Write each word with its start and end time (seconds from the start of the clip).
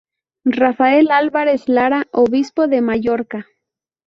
Rafael 0.49 1.11
Álvarez 1.11 1.69
Lara, 1.69 2.07
obispo 2.11 2.67
de 2.67 2.81
Mallorca. 2.81 3.45